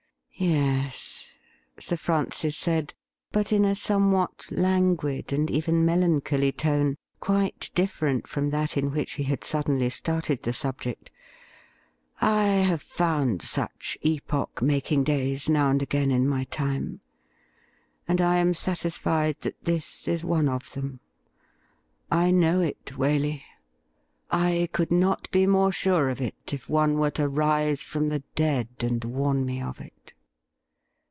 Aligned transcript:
'Yes,' 0.51 1.27
Sir 1.79 1.97
Francis 1.97 2.57
said, 2.57 2.95
but 3.31 3.53
in 3.53 3.63
a 3.63 3.75
somewhat 3.75 4.47
languid 4.49 5.31
and 5.31 5.51
even 5.51 5.85
melancholy 5.85 6.51
tone, 6.51 6.95
quite 7.19 7.69
different 7.75 8.25
from 8.25 8.49
that 8.49 8.75
in 8.75 8.89
which 8.89 9.13
he 9.13 9.23
had 9.25 9.43
suddenly 9.43 9.87
started 9.91 10.41
the 10.41 10.51
subject.' 10.51 11.11
I 12.21 12.45
have 12.45 12.81
found 12.81 13.43
such 13.43 13.99
epoch 14.01 14.63
making 14.63 15.03
days 15.03 15.47
now 15.47 15.69
and 15.69 15.79
again 15.79 16.09
in 16.09 16.27
my 16.27 16.45
time, 16.45 17.01
and 18.07 18.19
I 18.19 18.37
am 18.37 18.55
satisfied 18.55 19.39
that 19.41 19.63
this 19.63 20.07
is 20.07 20.25
one 20.25 20.49
of 20.49 20.73
them. 20.73 21.01
I 22.09 22.31
know 22.31 22.61
it, 22.61 22.85
Waley! 22.97 23.43
I 24.31 24.69
could 24.73 24.91
not 24.91 25.29
be 25.29 25.45
more 25.45 25.71
sure 25.71 26.09
of 26.09 26.19
it 26.19 26.51
if 26.51 26.67
one 26.67 26.97
were 26.97 27.11
to 27.11 27.27
rise 27.27 27.83
from 27.83 28.09
the 28.09 28.23
dead 28.33 28.69
and 28.79 29.03
warn 29.05 29.45
me 29.45 29.61
of 29.61 29.79
it.' 29.79 30.13